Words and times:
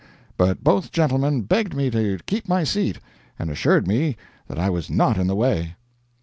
But 0.35 0.63
both 0.63 0.91
gentlemen 0.91 1.43
begged 1.43 1.75
me 1.75 1.91
to 1.91 2.17
keep 2.25 2.47
my 2.49 2.63
seat, 2.63 2.97
and 3.37 3.51
assured 3.51 3.87
me 3.87 4.17
that 4.47 4.57
I 4.57 4.67
was 4.67 4.89
not 4.89 5.19
in 5.19 5.27
the 5.27 5.35
way. 5.35 5.75